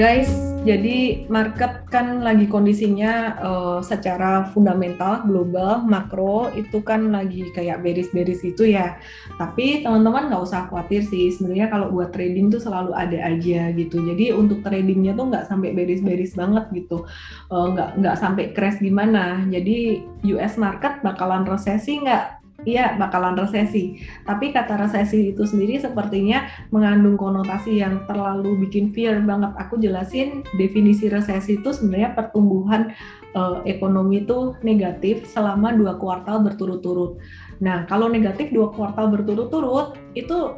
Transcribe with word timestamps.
Guys, 0.00 0.32
jadi 0.64 1.28
market 1.28 1.84
kan 1.92 2.24
lagi 2.24 2.48
kondisinya 2.48 3.36
uh, 3.36 3.78
secara 3.84 4.48
fundamental, 4.48 5.28
global, 5.28 5.84
makro 5.84 6.48
itu 6.56 6.80
kan 6.80 7.12
lagi 7.12 7.44
kayak 7.52 7.84
beris-beris 7.84 8.40
gitu 8.40 8.64
ya. 8.64 8.96
Tapi 9.36 9.84
teman-teman 9.84 10.32
nggak 10.32 10.40
usah 10.40 10.72
khawatir 10.72 11.04
sih. 11.04 11.28
Sebenarnya 11.36 11.68
kalau 11.68 11.92
buat 11.92 12.16
trading 12.16 12.48
tuh 12.48 12.64
selalu 12.64 12.96
ada 12.96 13.28
aja 13.28 13.76
gitu. 13.76 14.00
Jadi 14.00 14.32
untuk 14.32 14.64
tradingnya 14.64 15.12
tuh 15.12 15.28
nggak 15.28 15.52
sampai 15.52 15.76
beris-beris 15.76 16.32
banget 16.32 16.64
gitu. 16.72 17.04
Uh, 17.52 17.76
nggak 17.76 18.00
nggak 18.00 18.16
sampai 18.16 18.56
crash 18.56 18.80
gimana. 18.80 19.44
Jadi 19.52 20.00
US 20.32 20.56
market 20.56 21.04
bakalan 21.04 21.44
resesi 21.44 22.00
nggak? 22.00 22.39
Iya, 22.68 23.00
bakalan 23.00 23.40
resesi. 23.40 24.04
Tapi 24.28 24.52
kata 24.52 24.76
resesi 24.76 25.32
itu 25.32 25.48
sendiri 25.48 25.80
sepertinya 25.80 26.44
mengandung 26.68 27.16
konotasi 27.16 27.80
yang 27.80 28.04
terlalu 28.04 28.68
bikin 28.68 28.92
fear 28.92 29.16
banget. 29.24 29.56
Aku 29.56 29.80
jelasin 29.80 30.44
definisi 30.60 31.08
resesi 31.08 31.56
itu 31.56 31.72
sebenarnya 31.72 32.12
pertumbuhan 32.12 32.92
uh, 33.32 33.64
ekonomi 33.64 34.28
itu 34.28 34.56
negatif 34.60 35.24
selama 35.24 35.72
dua 35.72 35.96
kuartal 35.96 36.44
berturut-turut. 36.44 37.16
Nah, 37.64 37.88
kalau 37.88 38.12
negatif 38.12 38.52
dua 38.52 38.72
kuartal 38.72 39.08
berturut-turut 39.08 39.96
itu 40.12 40.52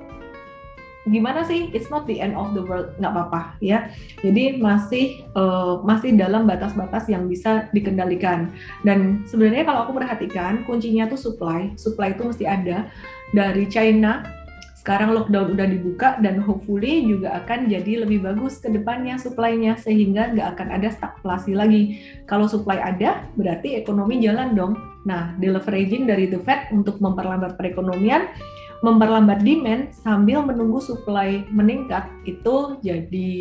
gimana 1.08 1.42
sih? 1.42 1.70
It's 1.74 1.90
not 1.90 2.06
the 2.06 2.22
end 2.22 2.38
of 2.38 2.54
the 2.54 2.62
world. 2.62 2.94
Nggak 3.02 3.12
apa-apa 3.14 3.40
ya. 3.58 3.90
Jadi 4.22 4.62
masih 4.62 5.26
uh, 5.34 5.82
masih 5.82 6.14
dalam 6.14 6.46
batas-batas 6.46 7.10
yang 7.10 7.26
bisa 7.26 7.66
dikendalikan. 7.74 8.54
Dan 8.86 9.26
sebenarnya 9.26 9.66
kalau 9.66 9.88
aku 9.88 9.98
perhatikan 9.98 10.62
kuncinya 10.62 11.10
tuh 11.10 11.18
supply. 11.18 11.74
Supply 11.74 12.14
itu 12.14 12.22
mesti 12.22 12.44
ada 12.46 12.86
dari 13.34 13.66
China. 13.66 14.22
Sekarang 14.82 15.14
lockdown 15.14 15.54
udah 15.54 15.66
dibuka 15.70 16.18
dan 16.18 16.42
hopefully 16.42 17.06
juga 17.06 17.38
akan 17.38 17.70
jadi 17.70 18.02
lebih 18.02 18.26
bagus 18.26 18.58
ke 18.58 18.66
depannya 18.66 19.14
supply-nya 19.14 19.78
sehingga 19.78 20.34
nggak 20.34 20.58
akan 20.58 20.68
ada 20.74 20.90
stagflasi 20.90 21.54
lagi. 21.54 22.02
Kalau 22.26 22.50
supply 22.50 22.82
ada, 22.82 23.22
berarti 23.38 23.78
ekonomi 23.78 24.18
jalan 24.18 24.58
dong. 24.58 24.74
Nah, 25.06 25.38
deleveraging 25.38 26.10
dari 26.10 26.26
The 26.26 26.42
Fed 26.42 26.74
untuk 26.74 26.98
memperlambat 26.98 27.54
perekonomian 27.58 28.26
memperlambat 28.82 29.46
demand 29.46 29.94
sambil 29.94 30.42
menunggu 30.42 30.82
supply 30.82 31.46
meningkat 31.54 32.10
itu 32.26 32.82
jadi 32.82 33.32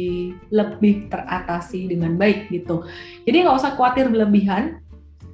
lebih 0.53 1.09
teratasi 1.09 1.89
dengan 1.89 2.15
baik 2.15 2.53
gitu. 2.53 2.85
Jadi 3.25 3.37
nggak 3.41 3.57
usah 3.57 3.73
khawatir 3.73 4.07
berlebihan 4.13 4.79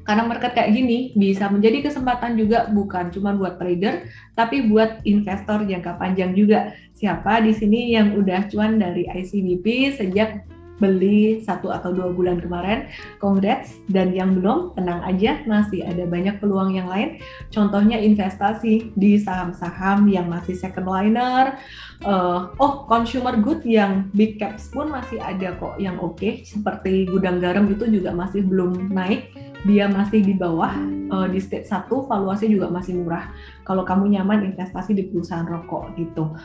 karena 0.07 0.23
market 0.23 0.55
kayak 0.55 0.71
gini 0.71 1.11
bisa 1.19 1.51
menjadi 1.51 1.91
kesempatan 1.91 2.39
juga 2.39 2.71
bukan 2.71 3.11
cuma 3.11 3.35
buat 3.35 3.59
trader 3.59 4.07
tapi 4.39 4.63
buat 4.63 5.03
investor 5.03 5.67
jangka 5.67 5.99
panjang 5.99 6.31
juga. 6.31 6.71
Siapa 6.95 7.43
di 7.43 7.51
sini 7.51 7.91
yang 7.91 8.15
udah 8.15 8.47
cuan 8.47 8.79
dari 8.79 9.03
ICBP 9.03 9.99
sejak 9.99 10.47
beli 10.77 11.41
satu 11.41 11.73
atau 11.73 11.93
dua 11.93 12.13
bulan 12.13 12.41
kemarin, 12.41 12.89
congrats. 13.17 13.77
Dan 13.89 14.13
yang 14.13 14.37
belum, 14.37 14.77
tenang 14.77 15.01
aja, 15.05 15.41
masih 15.49 15.85
ada 15.85 16.05
banyak 16.05 16.37
peluang 16.37 16.77
yang 16.77 16.87
lain. 16.89 17.17
Contohnya 17.49 17.97
investasi 17.97 18.93
di 18.93 19.17
saham-saham 19.17 20.05
yang 20.09 20.29
masih 20.29 20.53
second 20.53 20.87
liner. 20.87 21.57
Uh, 22.05 22.53
oh, 22.61 22.85
consumer 22.85 23.33
good 23.41 23.65
yang 23.65 24.05
big 24.13 24.37
caps 24.37 24.69
pun 24.69 24.93
masih 24.93 25.17
ada 25.17 25.57
kok 25.57 25.81
yang 25.81 25.97
oke. 25.97 26.17
Okay. 26.17 26.45
Seperti 26.45 27.09
gudang 27.09 27.41
garam 27.41 27.65
itu 27.69 27.89
juga 27.89 28.13
masih 28.13 28.45
belum 28.45 28.93
naik. 28.93 29.33
Dia 29.65 29.89
masih 29.89 30.21
di 30.21 30.37
bawah 30.37 30.69
uh, 31.09 31.27
di 31.27 31.41
state 31.41 31.65
1, 31.65 31.89
valuasi 31.89 32.45
juga 32.45 32.69
masih 32.69 33.01
murah. 33.01 33.33
Kalau 33.65 33.81
kamu 33.81 34.13
nyaman 34.13 34.53
investasi 34.53 34.93
di 34.93 35.09
perusahaan 35.09 35.47
rokok 35.47 35.97
gitu. 35.97 36.37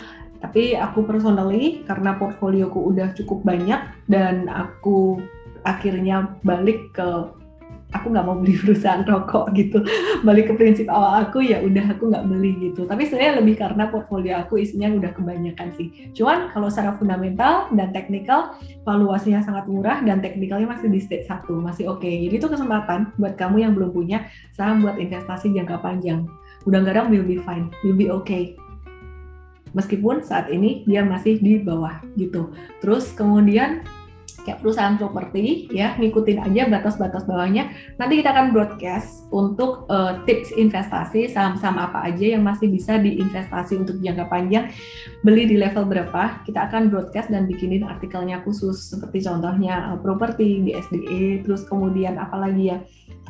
Tapi 0.43 0.75
aku 0.75 1.07
personally 1.07 1.87
karena 1.87 2.19
portfolioku 2.19 2.91
udah 2.91 3.15
cukup 3.15 3.47
banyak 3.47 3.79
dan 4.11 4.51
aku 4.51 5.23
akhirnya 5.63 6.35
balik 6.43 6.91
ke 6.91 7.31
aku 7.93 8.09
nggak 8.09 8.25
mau 8.25 8.37
beli 8.41 8.57
perusahaan 8.65 9.05
rokok 9.05 9.53
gitu. 9.55 9.85
Balik 10.27 10.51
ke 10.51 10.55
prinsip 10.57 10.89
awal 10.89 11.29
aku 11.29 11.45
ya 11.45 11.61
udah 11.63 11.95
aku 11.95 12.09
nggak 12.11 12.27
beli 12.27 12.59
gitu. 12.59 12.89
Tapi 12.89 13.07
sebenarnya 13.07 13.45
lebih 13.45 13.55
karena 13.61 13.87
portfolio 13.93 14.41
aku 14.43 14.59
isinya 14.59 14.91
udah 14.91 15.13
kebanyakan 15.13 15.69
sih. 15.77 16.11
Cuman 16.17 16.51
kalau 16.51 16.73
secara 16.73 16.97
fundamental 16.97 17.71
dan 17.77 17.93
teknikal 17.93 18.57
valuasinya 18.83 19.45
sangat 19.45 19.69
murah 19.69 20.03
dan 20.03 20.19
teknikalnya 20.19 20.67
masih 20.67 20.91
di 20.91 20.99
stage 20.99 21.29
satu 21.29 21.61
masih 21.61 21.87
oke. 21.87 22.03
Okay. 22.03 22.27
jadi 22.27 22.35
itu 22.41 22.49
kesempatan 22.51 23.15
buat 23.21 23.39
kamu 23.39 23.63
yang 23.63 23.73
belum 23.79 23.95
punya 23.95 24.27
saham 24.51 24.83
buat 24.83 24.99
investasi 24.99 25.55
jangka 25.55 25.79
panjang. 25.79 26.27
Udah 26.67 26.81
garam 26.83 27.13
will 27.13 27.27
be 27.27 27.39
fine 27.43 27.71
will 27.87 27.95
be 27.95 28.09
okay 28.11 28.57
meskipun 29.73 30.25
saat 30.25 30.49
ini 30.49 30.85
dia 30.89 31.05
masih 31.05 31.41
di 31.41 31.61
bawah 31.61 32.01
gitu. 32.17 32.53
Terus 32.81 33.13
kemudian 33.13 33.85
kayak 34.43 34.59
perusahaan 34.59 34.99
properti 34.99 35.71
ya 35.71 35.95
ngikutin 35.97 36.43
aja 36.43 36.63
batas-batas 36.69 37.25
bawahnya. 37.25 37.71
Nanti 37.97 38.21
kita 38.21 38.35
akan 38.35 38.51
broadcast 38.51 39.27
untuk 39.31 39.87
uh, 39.89 40.23
tips 40.27 40.55
investasi 40.59 41.31
saham-saham 41.31 41.79
apa 41.79 42.11
aja 42.11 42.37
yang 42.37 42.43
masih 42.43 42.69
bisa 42.69 42.99
diinvestasi 42.99 43.79
untuk 43.79 44.03
jangka 44.03 44.27
panjang. 44.27 44.69
Beli 45.23 45.47
di 45.47 45.57
level 45.59 45.87
berapa 45.87 46.43
kita 46.43 46.69
akan 46.71 46.91
broadcast 46.91 47.31
dan 47.31 47.47
bikinin 47.47 47.87
artikelnya 47.87 48.43
khusus. 48.43 48.91
Seperti 48.91 49.23
contohnya 49.25 49.95
uh, 49.95 49.99
properti 49.99 50.67
di 50.67 50.71
SDE 50.75 51.47
terus 51.47 51.63
kemudian 51.67 52.19
apalagi 52.19 52.75
ya 52.75 52.79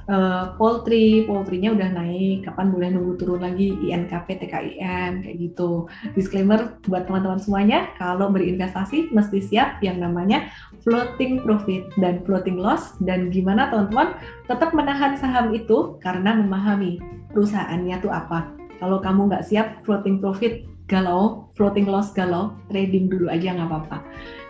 uh, 0.08 0.54
poultry, 0.56 1.26
poultrynya 1.28 1.74
udah 1.74 1.88
naik, 1.92 2.46
kapan 2.46 2.72
boleh 2.72 2.88
nunggu 2.94 3.14
turun 3.20 3.40
lagi 3.42 3.74
INKP, 3.76 4.42
TKIN, 4.42 5.22
kayak 5.26 5.36
gitu. 5.38 5.86
Disclaimer 6.16 6.78
buat 6.86 7.06
teman-teman 7.06 7.38
semuanya, 7.38 7.92
kalau 8.00 8.30
berinvestasi 8.32 9.12
mesti 9.14 9.38
siap 9.44 9.78
yang 9.84 10.00
namanya 10.00 10.50
floating 10.82 11.44
profit 11.44 11.86
dan 12.00 12.24
floating 12.26 12.58
loss, 12.58 12.96
dan 13.04 13.30
gimana 13.30 13.70
teman-teman 13.70 14.18
tetap 14.50 14.74
menahan 14.74 15.14
saham 15.14 15.54
itu 15.54 16.00
karena 16.02 16.34
memahami 16.34 16.98
perusahaannya 17.30 17.96
tuh 18.02 18.10
apa. 18.10 18.50
Kalau 18.82 18.98
kamu 18.98 19.30
nggak 19.30 19.46
siap 19.46 19.86
floating 19.86 20.18
profit 20.18 20.71
galau, 20.90 21.52
floating 21.54 21.86
loss 21.86 22.10
galau, 22.14 22.56
trading 22.70 23.10
dulu 23.10 23.28
aja 23.28 23.54
nggak 23.54 23.68
apa-apa. 23.68 23.98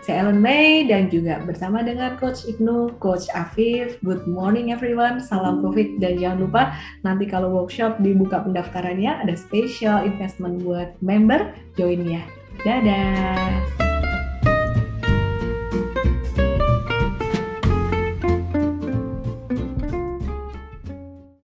Saya 0.03 0.27
Ellen 0.27 0.43
May 0.43 0.83
dan 0.83 1.07
juga 1.07 1.39
bersama 1.47 1.79
dengan 1.79 2.19
Coach 2.19 2.43
Ibnu, 2.43 2.99
Coach 2.99 3.31
Afif. 3.31 3.95
Good 4.03 4.27
morning 4.27 4.75
everyone, 4.75 5.23
salam 5.23 5.63
profit 5.63 5.95
dan 6.03 6.19
jangan 6.19 6.43
lupa 6.43 6.75
nanti 7.07 7.23
kalau 7.23 7.47
workshop 7.55 8.03
dibuka 8.03 8.43
pendaftarannya 8.43 9.23
ada 9.23 9.33
special 9.39 10.03
investment 10.03 10.59
buat 10.59 10.91
member, 10.99 11.55
join 11.79 12.03
ya. 12.03 12.23
Dadah! 12.67 13.82